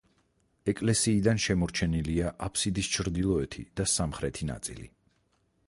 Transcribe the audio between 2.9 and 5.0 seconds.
ჩრდილოეთი და სამხრეთი ნაწილი.